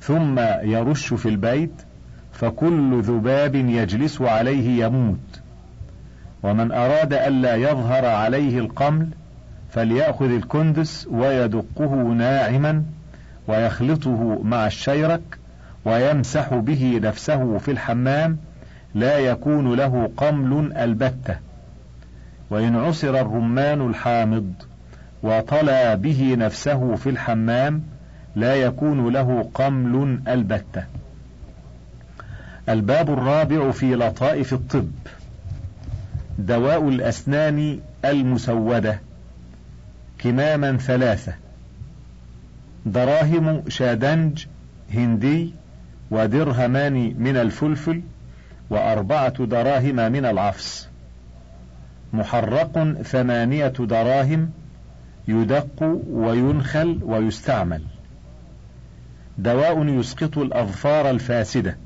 ثم 0.00 0.38
يرش 0.62 1.14
في 1.14 1.28
البيت 1.28 1.82
فكل 2.36 3.00
ذباب 3.02 3.54
يجلس 3.54 4.20
عليه 4.20 4.84
يموت. 4.84 5.40
ومن 6.42 6.72
أراد 6.72 7.12
ألا 7.12 7.54
يظهر 7.54 8.06
عليه 8.06 8.58
القمل 8.58 9.08
فليأخذ 9.70 10.30
الكندس 10.30 11.06
ويدقه 11.10 11.94
ناعما 11.94 12.82
ويخلطه 13.48 14.42
مع 14.42 14.66
الشيرك 14.66 15.38
ويمسح 15.84 16.54
به 16.54 17.00
نفسه 17.02 17.58
في 17.58 17.70
الحمام 17.70 18.36
لا 18.94 19.18
يكون 19.18 19.74
له 19.74 20.10
قمل 20.16 20.72
البتة. 20.76 21.36
وإن 22.50 22.76
عصر 22.76 23.20
الرمان 23.20 23.88
الحامض 23.90 24.52
وطلى 25.22 25.96
به 25.96 26.34
نفسه 26.38 26.94
في 26.94 27.10
الحمام 27.10 27.82
لا 28.36 28.54
يكون 28.54 29.12
له 29.12 29.48
قمل 29.54 30.20
البتة. 30.28 30.84
الباب 32.68 33.10
الرابع 33.10 33.70
في 33.70 33.94
لطائف 33.94 34.52
الطب. 34.52 34.90
دواء 36.38 36.88
الأسنان 36.88 37.80
المسودة. 38.04 39.00
كماما 40.18 40.76
ثلاثة. 40.76 41.34
دراهم 42.86 43.62
شادنج 43.68 44.46
هندي 44.94 45.54
ودرهمان 46.10 47.14
من 47.18 47.36
الفلفل 47.36 48.02
وأربعة 48.70 49.44
دراهم 49.44 50.12
من 50.12 50.24
العفص 50.24 50.88
محرق 52.12 52.92
ثمانية 53.02 53.68
دراهم 53.68 54.50
يدق 55.28 56.00
وينخل 56.10 57.00
ويستعمل. 57.02 57.82
دواء 59.38 59.86
يسقط 59.86 60.38
الأظفار 60.38 61.10
الفاسدة. 61.10 61.76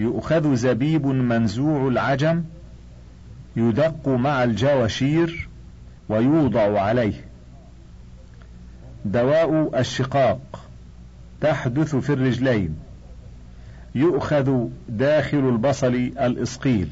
يؤخذ 0.00 0.54
زبيب 0.54 1.06
منزوع 1.06 1.88
العجم 1.88 2.44
يدق 3.56 4.08
مع 4.08 4.44
الجواشير 4.44 5.48
ويوضع 6.08 6.80
عليه. 6.80 7.24
دواء 9.04 9.80
الشقاق 9.80 10.68
تحدث 11.40 11.96
في 11.96 12.12
الرجلين. 12.12 12.76
يؤخذ 13.94 14.68
داخل 14.88 15.38
البصل 15.38 15.94
الإسقيل 16.20 16.88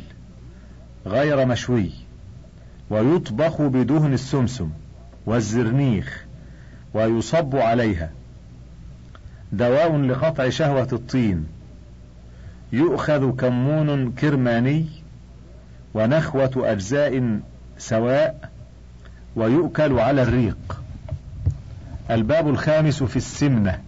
غير 1.07 1.47
مشوي 1.47 1.91
ويطبخ 2.91 3.63
بدهن 3.63 4.13
السمسم 4.13 4.71
والزرنيخ 5.27 6.25
ويصب 6.95 7.57
عليها. 7.57 8.11
دواء 9.53 9.97
لقطع 9.97 10.49
شهوة 10.49 10.89
الطين 10.93 11.58
يؤخذ 12.73 13.37
كمون 13.37 14.13
كرماني 14.13 14.87
ونخوة 15.95 16.51
أجزاء 16.57 17.41
سواء 17.79 18.51
ويؤكل 19.37 19.99
على 19.99 20.23
الريق. 20.23 20.83
الباب 22.11 22.49
الخامس 22.49 23.03
في 23.03 23.17
السمنة. 23.17 23.79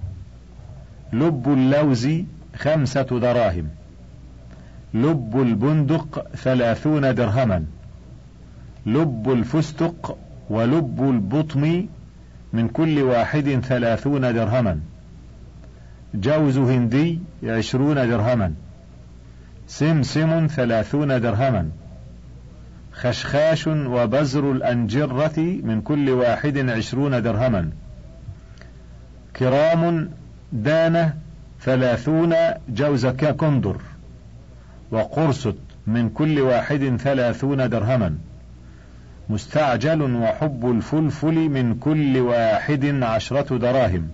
لب 1.12 1.48
اللوز 1.48 2.08
خمسة 2.56 3.02
دراهم. 3.02 3.68
لب 4.94 5.40
البندق 5.40 6.26
ثلاثون 6.36 7.14
درهما. 7.14 7.64
لب 8.86 9.32
الفستق 9.32 10.18
ولب 10.50 11.10
البطم 11.10 11.86
من 12.52 12.68
كل 12.68 13.02
واحد 13.02 13.60
ثلاثون 13.64 14.20
درهما. 14.20 14.80
جوز 16.14 16.58
هندي 16.58 17.18
عشرون 17.44 17.94
درهما. 17.94 18.52
سمسم 19.70 20.46
ثلاثون 20.46 21.20
درهما. 21.20 21.70
خشخاش 22.92 23.66
وبزر 23.66 24.52
الأنجرة 24.52 25.38
من 25.38 25.80
كل 25.80 26.11
واحد 26.11 26.70
عشرون 26.70 27.22
درهما. 27.22 27.70
كرام 29.37 30.11
دانة 30.52 31.14
ثلاثون 31.61 32.35
جوز 32.68 33.06
كندر. 33.06 33.76
وقرصت 34.90 35.56
من 35.87 36.09
كل 36.09 36.40
واحد 36.40 36.96
ثلاثون 36.96 37.68
درهما. 37.68 38.14
مستعجل 39.28 40.02
وحب 40.02 40.70
الفلفل 40.70 41.35
من 41.35 41.74
كل 41.74 42.18
واحد 42.18 43.02
عشرة 43.02 43.59
دراهم. 43.59 44.09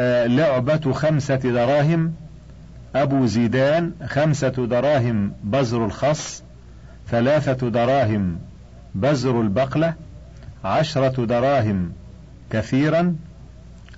آه 0.00 0.26
لعبة 0.26 0.92
خمسة 0.92 1.36
دراهم. 1.36 2.23
أبو 2.94 3.26
زيدان 3.26 3.92
خمسة 4.06 4.48
دراهم 4.48 5.32
بزر 5.44 5.84
الخص 5.84 6.42
ثلاثة 7.08 7.68
دراهم 7.68 8.38
بزر 8.94 9.40
البقلة 9.40 9.94
عشرة 10.64 11.24
دراهم 11.24 11.92
كثيرا 12.50 13.16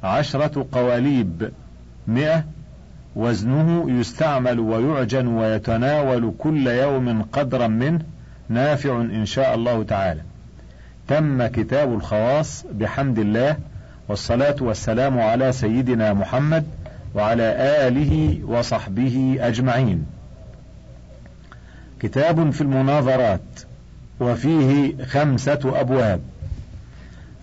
عشرة 0.05 0.67
قواليب 0.73 1.51
مئة 2.07 2.45
وزنه 3.17 3.91
يستعمل 4.01 4.61
ويعجن 4.61 5.27
ويتناول 5.27 6.33
كل 6.39 6.67
يوم 6.67 7.23
قدرا 7.23 7.67
منه 7.67 8.01
نافع 8.49 9.01
إن 9.01 9.27
شاء 9.27 9.55
الله 9.55 9.83
تعالى. 9.83 10.21
تم 11.09 11.47
كتاب 11.47 11.95
الخواص 11.95 12.65
بحمد 12.73 13.19
الله 13.19 13.57
والصلاة 14.09 14.57
والسلام 14.61 15.19
على 15.21 15.53
سيدنا 15.53 16.13
محمد 16.13 16.67
وعلى 17.17 17.43
آله 17.89 18.41
وصحبه 18.47 19.39
أجمعين. 19.41 20.07
كتاب 22.01 22.51
في 22.51 22.61
المناظرات 22.61 23.41
وفيه 24.21 25.05
خمسة 25.05 25.61
أبواب. 25.65 26.21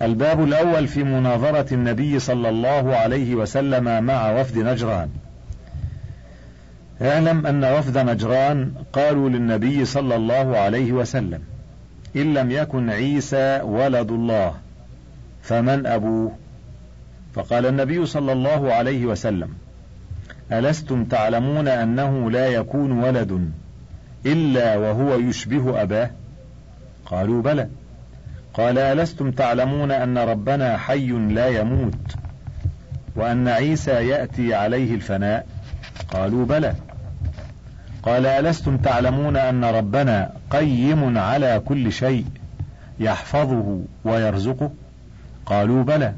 الباب 0.01 0.43
الأول 0.43 0.87
في 0.87 1.03
مناظرة 1.03 1.73
النبي 1.73 2.19
صلى 2.19 2.49
الله 2.49 2.95
عليه 2.95 3.35
وسلم 3.35 4.03
مع 4.03 4.31
وفد 4.31 4.57
نجران. 4.57 5.09
اعلم 7.01 7.47
أن 7.47 7.63
وفد 7.65 7.97
نجران 7.97 8.71
قالوا 8.93 9.29
للنبي 9.29 9.85
صلى 9.85 10.15
الله 10.15 10.57
عليه 10.57 10.91
وسلم 10.91 11.41
إن 12.15 12.33
لم 12.33 12.51
يكن 12.51 12.89
عيسى 12.89 13.61
ولد 13.63 14.11
الله 14.11 14.53
فمن 15.41 15.85
أبوه؟ 15.85 16.42
فقال 17.33 17.65
النبي 17.65 18.05
صلى 18.05 18.31
الله 18.31 18.73
عليه 18.73 19.05
وسلم 19.05 19.49
ألستم 20.51 21.03
تعلمون 21.05 21.67
أنه 21.67 22.31
لا 22.31 22.47
يكون 22.47 22.91
ولد 22.91 23.51
إلا 24.25 24.77
وهو 24.77 25.15
يشبه 25.15 25.81
أباه؟ 25.81 26.09
قالوا 27.05 27.41
بلى. 27.41 27.67
قال 28.53 28.77
ألستم 28.77 29.31
تعلمون 29.31 29.91
أن 29.91 30.17
ربنا 30.17 30.77
حي 30.77 31.07
لا 31.07 31.47
يموت 31.47 32.15
وأن 33.15 33.47
عيسى 33.47 33.91
يأتي 33.91 34.53
عليه 34.53 34.95
الفناء؟ 34.95 35.47
قالوا 36.13 36.45
بلى. 36.45 36.75
قال 38.03 38.25
ألستم 38.25 38.77
تعلمون 38.77 39.37
أن 39.37 39.65
ربنا 39.65 40.31
قيم 40.49 41.17
على 41.17 41.61
كل 41.65 41.91
شيء 41.91 42.25
يحفظه 42.99 43.81
ويرزقه؟ 44.05 44.71
قالوا 45.45 45.83
بلى. 45.83 46.13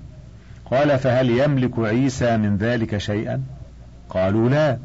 قال 0.72 1.00
فهل 1.00 1.30
يملك 1.30 1.80
عيسى 1.80 2.38
من 2.38 2.58
ذلك 2.58 2.98
شيئا؟ 2.98 3.44
قالوا 4.10 4.50
لا. 4.50 4.78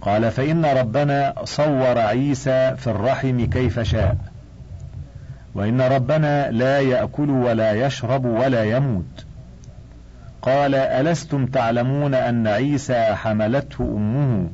قال 0.00 0.30
فإن 0.30 0.64
ربنا 0.64 1.34
صور 1.44 1.98
عيسى 1.98 2.76
في 2.76 2.86
الرحم 2.86 3.44
كيف 3.44 3.80
شاء. 3.80 4.16
وإن 5.54 5.80
ربنا 5.80 6.50
لا 6.50 6.80
يأكل 6.80 7.30
ولا 7.30 7.72
يشرب 7.72 8.24
ولا 8.24 8.64
يموت. 8.64 9.24
قال 10.42 10.74
ألستم 10.74 11.46
تعلمون 11.46 12.14
أن 12.14 12.46
عيسى 12.46 13.14
حملته 13.14 13.84
أمه 13.84 14.48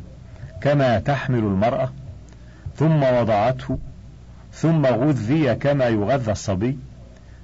كما 0.61 0.99
تحمل 0.99 1.39
المرأة؟ 1.39 1.89
ثم 2.77 3.03
وضعته 3.03 3.79
ثم 4.53 4.87
غذي 4.87 5.55
كما 5.55 5.85
يغذى 5.85 6.33
الصبي 6.33 6.79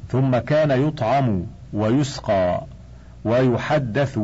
ثم 0.08 0.38
كان 0.38 0.88
يطعم 0.88 1.46
ويسقى. 1.72 2.60
ويحدث. 3.26 4.18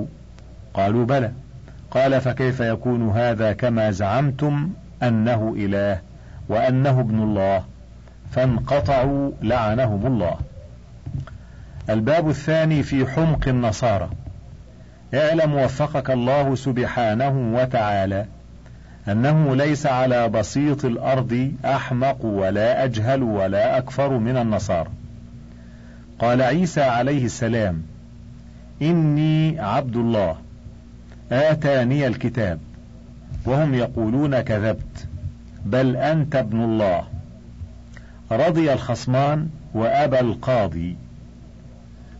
قالوا 0.74 1.04
بلى. 1.04 1.30
قال 1.90 2.20
فكيف 2.20 2.60
يكون 2.60 3.10
هذا 3.10 3.52
كما 3.52 3.90
زعمتم 3.90 4.70
أنه 5.02 5.54
إله 5.56 6.00
وأنه 6.48 7.00
ابن 7.00 7.22
الله؟ 7.22 7.64
فانقطعوا 8.30 9.30
لعنهم 9.42 10.06
الله. 10.06 10.36
الباب 11.90 12.28
الثاني 12.28 12.82
في 12.82 13.06
حمق 13.06 13.48
النصارى. 13.48 14.10
اعلم 15.14 15.54
وفقك 15.54 16.10
الله 16.10 16.54
سبحانه 16.54 17.54
وتعالى 17.54 18.26
أنه 19.08 19.56
ليس 19.56 19.86
على 19.86 20.28
بسيط 20.28 20.84
الأرض 20.84 21.52
أحمق 21.64 22.24
ولا 22.24 22.84
أجهل 22.84 23.22
ولا 23.22 23.78
أكفر 23.78 24.18
من 24.18 24.36
النصارى. 24.36 24.90
قال 26.18 26.42
عيسى 26.42 26.82
عليه 26.82 27.24
السلام 27.24 27.91
إني 28.82 29.60
عبد 29.60 29.96
الله. 29.96 30.36
آتاني 31.32 32.06
الكتاب. 32.06 32.58
وهم 33.46 33.74
يقولون 33.74 34.40
كذبت. 34.40 35.06
بل 35.66 35.96
أنت 35.96 36.36
ابن 36.36 36.64
الله. 36.64 37.04
رضي 38.32 38.72
الخصمان 38.72 39.48
وابى 39.74 40.20
القاضي. 40.20 40.96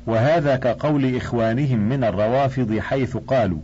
وهذا 0.06 0.56
كقول 0.56 1.16
إخوانهم 1.16 1.78
من 1.78 2.04
الروافض 2.04 2.78
حيث 2.78 3.16
قالوا 3.16 3.60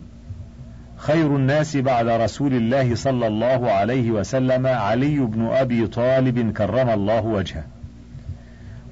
خير 0.96 1.36
الناس 1.36 1.76
بعد 1.76 2.08
رسول 2.08 2.54
الله 2.54 2.94
صلى 2.94 3.26
الله 3.26 3.70
عليه 3.70 4.10
وسلم 4.10 4.66
علي 4.66 5.18
بن 5.18 5.46
أبي 5.46 5.86
طالب 5.86 6.52
كرم 6.52 6.90
الله 6.90 7.20
وجهه. 7.20 7.64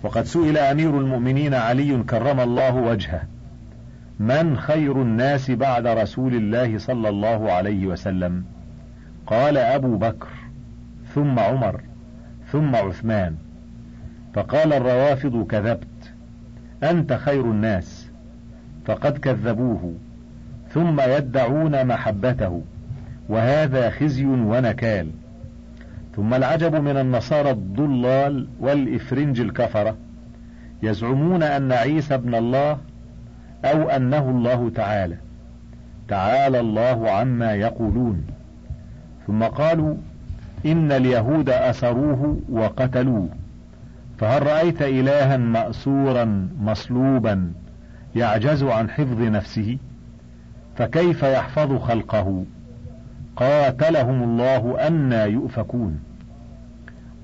وقد 0.02 0.24
سئل 0.24 0.58
أمير 0.58 0.98
المؤمنين 1.00 1.54
علي 1.54 2.02
كرم 2.02 2.40
الله 2.40 2.74
وجهه. 2.74 3.22
من 4.20 4.56
خير 4.56 5.02
الناس 5.02 5.50
بعد 5.50 5.86
رسول 5.86 6.34
الله 6.34 6.78
صلى 6.78 7.08
الله 7.08 7.52
عليه 7.52 7.86
وسلم؟ 7.86 8.44
قال 9.26 9.56
أبو 9.56 9.96
بكر 9.96 10.28
ثم 11.14 11.38
عمر 11.38 11.80
ثم 12.52 12.76
عثمان. 12.76 13.36
فقال 14.34 14.72
الروافض 14.72 15.46
كذبت. 15.46 16.12
أنت 16.82 17.12
خير 17.12 17.44
الناس. 17.44 18.10
فقد 18.86 19.18
كذبوه. 19.18 19.94
ثم 20.70 21.00
يدعون 21.00 21.86
محبته. 21.86 22.62
وهذا 23.28 23.90
خزي 23.90 24.26
ونكال. 24.26 25.10
ثم 26.16 26.34
العجب 26.34 26.74
من 26.76 26.96
النصارى 26.96 27.50
الضلال 27.50 28.48
والإفرنج 28.60 29.40
الكفرة. 29.40 29.96
يزعمون 30.82 31.42
أن 31.42 31.72
عيسى 31.72 32.14
ابن 32.14 32.34
الله 32.34 32.78
أو 33.64 33.88
أنه 33.88 34.30
الله 34.30 34.70
تعالى. 34.70 35.16
تعالى 36.08 36.60
الله 36.60 37.10
عما 37.10 37.54
يقولون. 37.54 38.26
ثم 39.26 39.42
قالوا 39.42 39.94
إن 40.66 40.92
اليهود 40.92 41.50
أسروه 41.50 42.40
وقتلوه. 42.50 43.28
فهل 44.18 44.46
رأيت 44.46 44.82
إلها 44.82 45.36
مأسورا 45.36 46.48
مصلوبا 46.60 47.52
يعجز 48.16 48.62
عن 48.62 48.90
حفظ 48.90 49.20
نفسه؟ 49.20 49.78
فكيف 50.76 51.22
يحفظ 51.22 51.76
خلقه؟ 51.76 52.44
قاتلهم 53.36 54.22
الله 54.22 54.86
أنى 54.86 55.32
يؤفكون. 55.32 56.00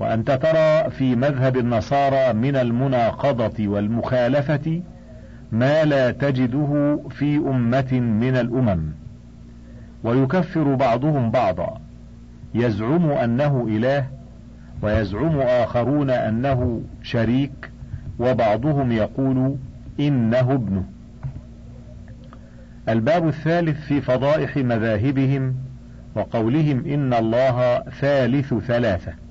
وأنت 0.01 0.31
ترى 0.31 0.91
في 0.91 1.17
مذهب 1.17 1.57
النصارى 1.57 2.33
من 2.33 2.57
المناقضة 2.57 3.69
والمخالفة 3.69 4.83
ما 5.53 5.85
لا 5.85 6.11
تجده 6.11 6.99
في 7.11 7.37
أمة 7.37 8.01
من 8.01 8.37
الأمم. 8.37 8.83
ويكفر 10.05 10.75
بعضهم 10.75 11.31
بعضا. 11.31 11.81
يزعم 12.55 13.11
أنه 13.11 13.67
إله 13.69 14.07
ويزعم 14.83 15.41
آخرون 15.41 16.11
أنه 16.11 16.83
شريك 17.03 17.71
وبعضهم 18.19 18.93
يقول 18.93 19.57
إنه 20.01 20.53
ابنه. 20.53 20.85
الباب 22.89 23.29
الثالث 23.29 23.81
في 23.81 24.01
فضائح 24.01 24.57
مذاهبهم 24.57 25.55
وقولهم 26.15 26.85
إن 26.87 27.15
الله 27.15 27.79
ثالث 28.01 28.55
ثلاثة. 28.55 29.22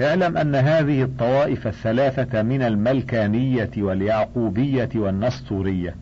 اعلم 0.00 0.36
أن 0.36 0.54
هذه 0.54 1.02
الطوائف 1.02 1.66
الثلاثة 1.66 2.42
من 2.42 2.62
الملكانية 2.62 3.70
واليعقوبية 3.78 4.88
والنسطورية. 4.94 5.96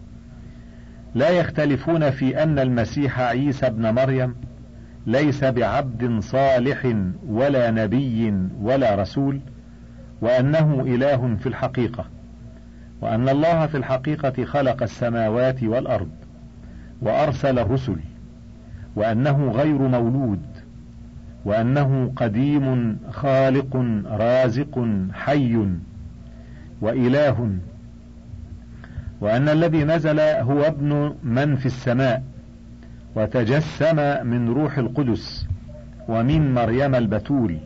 لا 1.15 1.31
يختلفون 1.31 2.11
في 2.11 2.43
أن 2.43 2.59
المسيح 2.59 3.21
عيسى 3.21 3.67
ابن 3.67 3.95
مريم 3.95 4.35
ليس 5.07 5.45
بعبد 5.45 6.21
صالح 6.21 6.95
ولا 7.27 7.71
نبي 7.71 8.35
ولا 8.61 8.95
رسول 8.95 9.41
وأنه 10.21 10.81
إله 10.81 11.37
في 11.37 11.47
الحقيقة 11.47 12.05
وأن 13.01 13.29
الله 13.29 13.67
في 13.67 13.77
الحقيقة 13.77 14.45
خلق 14.45 14.83
السماوات 14.83 15.63
والأرض 15.63 16.11
وأرسل 17.03 17.59
الرسل 17.59 17.97
وأنه 18.97 19.51
غير 19.51 19.79
مولود 19.79 20.43
وأنه 21.45 22.13
قديم 22.17 22.97
خالق 23.11 23.77
رازق 24.07 24.87
حي 25.13 25.67
وإله. 26.81 27.51
وأن 29.21 29.49
الذي 29.49 29.85
نزل 29.85 30.21
هو 30.21 30.63
ابن 30.63 31.15
من 31.25 31.57
في 31.57 31.67
السماء 31.67 32.23
وتجسم 33.17 34.27
من 34.27 34.49
روح 34.49 34.79
القدس 34.79 35.47
ومن 36.09 36.55
مريم 36.55 36.95
البتول 36.95 37.59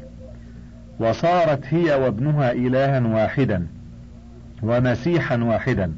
وصارت 0.98 1.74
هي 1.74 1.94
وابنها 1.94 2.52
إلها 2.52 3.00
واحدا 3.00 3.66
ومسيحا 4.62 5.36
واحدا 5.36 5.92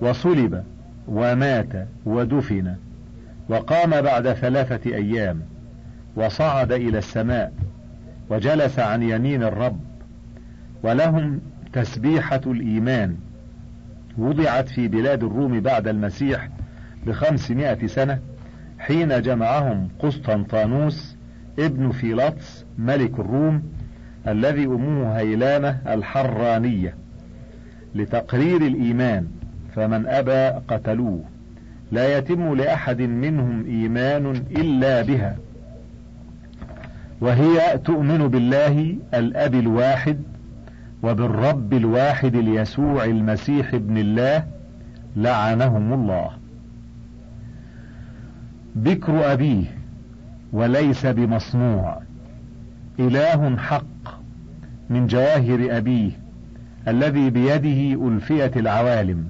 وصلب 0.00 0.64
ومات 1.08 1.86
ودفن 2.04 2.74
وقام 3.48 3.90
بعد 4.00 4.32
ثلاثة 4.32 4.94
أيام. 4.94 5.40
وصعد 6.16 6.72
إلى 6.72 6.98
السماء 6.98 7.52
وجلس 8.30 8.78
عن 8.78 9.02
يمين 9.02 9.42
الرب 9.42 9.80
ولهم 10.82 11.40
تسبيحة 11.72 12.40
الإيمان. 12.46 13.16
وضعت 14.18 14.68
في 14.68 14.88
بلاد 14.88 15.24
الروم 15.24 15.60
بعد 15.60 15.88
المسيح 15.88 16.48
بخمسمائة 17.06 17.86
سنة 17.86 18.18
حين 18.78 19.22
جمعهم 19.22 19.88
قسطنطانوس 19.98 21.16
ابن 21.58 21.90
فيلاطس 21.90 22.64
ملك 22.78 23.18
الروم 23.18 23.62
الذي 24.28 24.64
أمه 24.64 25.12
هيلامة 25.18 25.78
الحرانية 25.94 26.94
لتقرير 27.94 28.56
الإيمان. 28.56 29.26
فمن 29.74 30.06
أبى 30.06 30.60
قتلوه. 30.68 31.24
لا 31.92 32.18
يتم 32.18 32.54
لأحد 32.54 33.00
منهم 33.00 33.64
إيمان 33.66 34.26
إلا 34.50 35.02
بها. 35.02 35.36
وهي 37.22 37.78
تؤمن 37.78 38.28
بالله 38.28 38.96
الأب 39.14 39.54
الواحد 39.54 40.18
وبالرب 41.02 41.72
الواحد 41.72 42.34
اليسوع 42.34 43.04
المسيح 43.04 43.74
ابن 43.74 43.98
الله 43.98 44.46
لعنهم 45.16 45.92
الله. 45.92 46.30
بكر 48.74 49.32
أبيه 49.32 49.64
وليس 50.52 51.06
بمصنوع. 51.06 51.98
إله 53.00 53.56
حق 53.56 54.20
من 54.90 55.06
جواهر 55.06 55.76
أبيه 55.76 56.10
الذي 56.88 57.30
بيده 57.30 58.08
ألفية 58.08 58.52
العوالم 58.56 59.24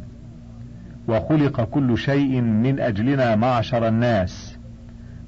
وخلق 1.08 1.60
كل 1.60 1.98
شيء 1.98 2.40
من 2.40 2.80
أجلنا 2.80 3.36
معشر 3.36 3.88
الناس. 3.88 4.51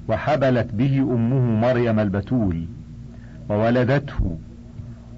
وحبلت 0.07 0.67
به 0.73 0.97
أمه 0.99 1.67
مريم 1.67 1.99
البتول 1.99 2.65
وولدته 3.49 4.37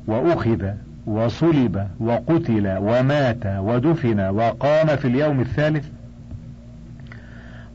وأخذ 0.07 0.67
وصلب 1.07 1.87
وقتل 1.99 2.77
ومات 2.77 3.45
ودفن 3.45 4.19
وقام 4.19 4.87
في 4.87 5.07
اليوم 5.07 5.39
الثالث 5.39 5.87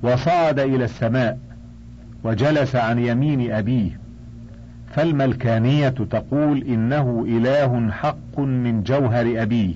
وصعد 0.02 0.58
إلى 0.58 0.84
السماء 0.84 1.38
وجلس 2.24 2.76
عن 2.76 2.98
يمين 2.98 3.52
أبيه 3.52 4.02
فالملكانية 4.92 5.88
تقول 5.88 6.62
إنه 6.62 7.24
إله 7.28 7.90
حق 7.90 8.38
من 8.38 8.82
جوهر 8.82 9.42
أبيه 9.42 9.74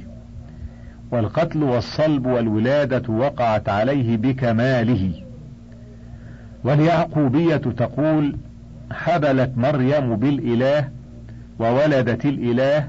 والقتل 1.10 1.62
والصلب 1.62 2.26
والولادة 2.26 3.12
وقعت 3.12 3.68
عليه 3.68 4.16
بكماله. 4.16 5.25
واليعقوبية 6.66 7.56
تقول 7.56 8.36
حبلت 8.92 9.52
مريم 9.56 10.16
بالإله 10.16 10.88
وولدت 11.58 12.24
الإله 12.24 12.88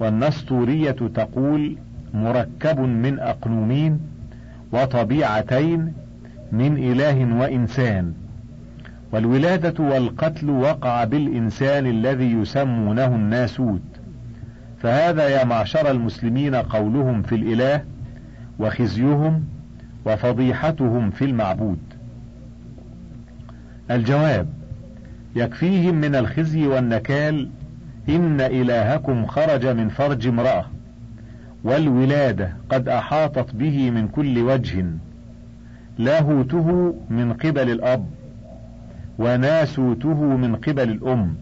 والنسطورية 0.00 0.90
تقول 0.90 1.76
مركب 2.14 2.80
من 2.80 3.18
أقنومين 3.18 4.00
وطبيعتين 4.72 5.92
من 6.52 6.76
إله 6.76 7.40
وإنسان. 7.40 8.12
والولادة 9.12 9.84
والقتل 9.84 10.50
وقع 10.50 11.04
بالإنسان 11.04 11.86
الذي 11.86 12.32
يسمونه 12.32 13.06
الناسوت. 13.06 13.82
فهذا 14.82 15.28
يا 15.28 15.44
معشر 15.44 15.90
المسلمين 15.90 16.54
قولهم 16.54 17.22
في 17.22 17.34
الإله 17.34 17.84
وخزيهم 18.58 19.44
وفضيحتهم 20.04 21.10
في 21.10 21.24
المعبود. 21.24 21.89
الجواب. 23.90 24.46
يكفيهم 25.36 25.94
من 25.94 26.14
الخزي 26.14 26.66
والنكال 26.66 27.48
إن 28.08 28.40
إلهكم 28.40 29.26
خرج 29.26 29.66
من 29.66 29.88
فرج 29.88 30.26
امرأة 30.26 30.64
والولادة 31.64 32.52
قد 32.70 32.88
أحاطت 32.88 33.54
به 33.54 33.90
من 33.90 34.08
كل 34.08 34.38
وجه 34.38 34.84
لاهوته 35.98 36.94
من 37.10 37.32
قبل 37.32 37.70
الأب 37.70 38.06
وناسوته 39.18 40.24
من 40.24 40.56
قبل 40.56 40.90
الأم 40.90 41.34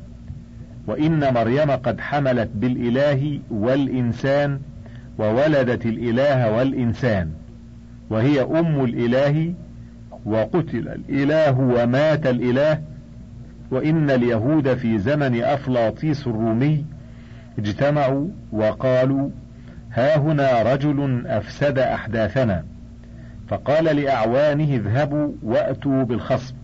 وإن 0.87 1.35
مريم 1.35 1.71
قد 1.71 2.01
حملت 2.01 2.49
بالإله 2.55 3.41
والإنسان 3.51 4.61
وولدت 5.19 5.87
الإله 5.87 6.53
والإنسان 6.57 7.31
وهي 8.11 8.43
أم 8.43 8.85
الإله 8.85 9.55
وقتل 10.29 10.89
الإله 10.89 11.59
ومات 11.61 12.27
الإله 12.27 12.83
وإن 13.71 14.11
اليهود 14.11 14.75
في 14.75 14.99
زمن 14.99 15.43
أفلاطيس 15.43 16.27
الرومي 16.27 16.85
اجتمعوا 17.59 18.29
وقالوا 18.53 19.31
ها 19.93 20.19
هنا 20.19 20.63
رجل 20.63 21.27
أفسد 21.27 21.79
أحداثنا. 21.79 22.65
فقال 23.49 23.85
لأعوانه 23.85 24.75
اذهبوا 24.75 25.33
وأتوا 25.43 26.03
بالخصم. 26.03 26.55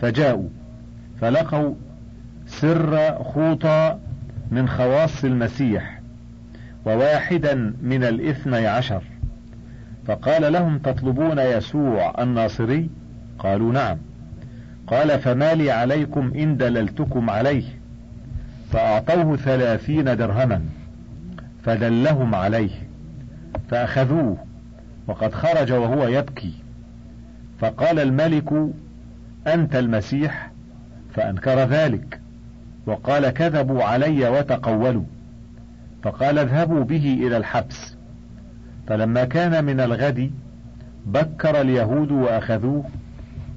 فجاءوا 0.00 0.48
فلقوا 1.20 1.74
سر 2.46 3.14
خوطة 3.24 3.98
من 4.50 4.68
خواص 4.68 5.24
المسيح 5.24 6.00
وواحدا 6.84 7.74
من 7.82 8.04
الإثني 8.04 8.66
عشر. 8.66 9.02
فقال 10.10 10.52
لهم 10.52 10.78
تطلبون 10.78 11.38
يسوع 11.38 12.22
الناصري؟ 12.22 12.90
قالوا 13.38 13.72
نعم. 13.72 13.98
قال 14.86 15.18
فما 15.18 15.54
لي 15.54 15.70
عليكم 15.70 16.32
إن 16.36 16.56
دللتكم 16.56 17.30
عليه. 17.30 17.64
فأعطوه 18.72 19.36
ثلاثين 19.36 20.04
درهما 20.04 20.62
فدلهم 21.64 22.34
عليه. 22.34 22.70
فأخذوه 23.68 24.36
وقد 25.06 25.34
خرج 25.34 25.72
وهو 25.72 26.08
يبكي. 26.08 26.54
فقال 27.60 27.98
الملك 27.98 28.52
أنت 29.46 29.76
المسيح؟ 29.76 30.50
فأنكر 31.14 31.58
ذلك. 31.58 32.20
وقال 32.86 33.30
كذبوا 33.30 33.84
علي 33.84 34.28
وتقولوا. 34.28 35.04
فقال 36.02 36.38
اذهبوا 36.38 36.84
به 36.84 37.26
إلى 37.26 37.36
الحبس. 37.36 37.99
فلما 38.90 39.24
كان 39.24 39.64
من 39.64 39.80
الغد 39.80 40.30
بكر 41.06 41.60
اليهود 41.60 42.12
وأخذوه 42.12 42.84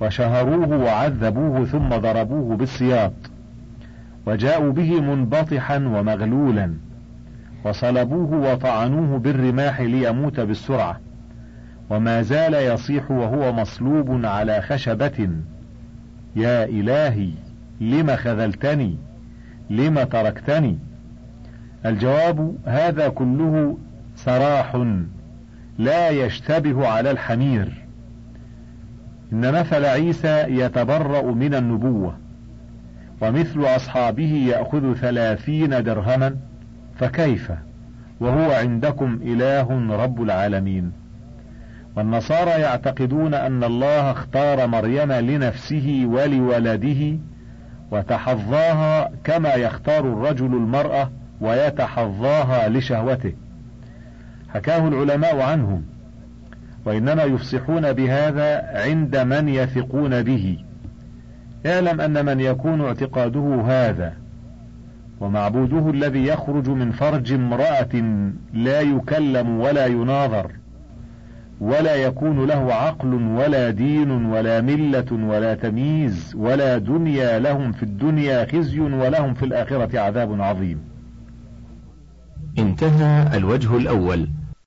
وشهروه 0.01 0.77
وعذبوه 0.77 1.65
ثم 1.65 1.89
ضربوه 1.89 2.57
بالسياط 2.57 3.13
وجاءوا 4.25 4.71
به 4.71 5.01
منبطحا 5.01 5.77
ومغلولا 5.77 6.73
وصلبوه 7.63 8.51
وطعنوه 8.51 9.19
بالرماح 9.19 9.81
ليموت 9.81 10.39
بالسرعة 10.39 10.99
وما 11.89 12.21
زال 12.21 12.53
يصيح 12.53 13.11
وهو 13.11 13.53
مصلوب 13.53 14.25
على 14.25 14.61
خشبة 14.61 15.29
يا 16.35 16.65
إلهي 16.65 17.29
لم 17.81 18.15
خذلتني؟ 18.15 18.97
لم 19.69 20.03
تركتني؟ 20.03 20.77
الجواب 21.85 22.55
هذا 22.65 23.07
كله 23.07 23.77
سراح 24.15 24.75
لا 25.77 26.09
يشتبه 26.09 26.87
على 26.87 27.11
الحمير. 27.11 27.83
إن 29.33 29.51
مثل 29.59 29.85
عيسى 29.85 30.45
يتبرأ 30.47 31.31
من 31.31 31.53
النبوة 31.55 32.17
ومثل 33.21 33.65
أصحابه 33.65 34.47
يأخذ 34.49 34.93
ثلاثين 34.93 35.83
درهما 35.83 36.35
فكيف؟ 36.95 37.51
وهو 38.19 38.51
عندكم 38.51 39.19
إله 39.23 39.95
رب 40.03 40.21
العالمين. 40.21 40.91
والنصارى 41.95 42.49
يعتقدون 42.49 43.33
أن 43.33 43.63
الله 43.63 44.11
اختار 44.11 44.67
مريم 44.67 45.11
لنفسه 45.11 46.03
ولولده 46.05 47.17
وتحظاها 47.91 49.11
كما 49.23 49.53
يختار 49.53 49.99
الرجل 49.99 50.45
المرأة 50.45 51.09
ويتحظاها 51.41 52.69
لشهوته. 52.69 53.33
حكاه 54.53 54.87
العلماء 54.87 55.41
عنهم 55.41 55.83
وإنما 56.85 57.23
يفصحون 57.23 57.93
بهذا 57.93 58.61
عند 58.83 59.17
من 59.17 59.49
يثقون 59.49 60.23
به. 60.23 60.57
اعلم 61.65 62.01
أن 62.01 62.25
من 62.25 62.39
يكون 62.39 62.81
اعتقاده 62.81 63.63
هذا 63.67 64.13
ومعبوده 65.19 65.89
الذي 65.89 66.27
يخرج 66.27 66.69
من 66.69 66.91
فرج 66.91 67.33
امرأة 67.33 68.23
لا 68.53 68.81
يكلم 68.81 69.59
ولا 69.59 69.85
يناظر 69.85 70.51
ولا 71.61 71.95
يكون 71.95 72.45
له 72.45 72.73
عقل 72.73 73.13
ولا 73.13 73.69
دين 73.69 74.11
ولا 74.11 74.61
ملة 74.61 75.05
ولا 75.11 75.53
تمييز 75.55 76.35
ولا 76.35 76.77
دنيا 76.77 77.39
لهم 77.39 77.71
في 77.71 77.83
الدنيا 77.83 78.45
خزي 78.45 78.79
ولهم 78.79 79.33
في 79.33 79.45
الآخرة 79.45 79.99
عذاب 79.99 80.41
عظيم. 80.41 80.79
انتهى 82.59 83.37
الوجه 83.37 83.77
الأول. 83.77 84.27